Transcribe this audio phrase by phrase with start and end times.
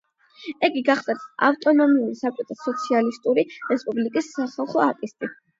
[0.67, 5.35] იგი გახლდათ ავტონომიური საბჭოთა სოციალისტური რესპუბლიკის სახალხო არტისტი.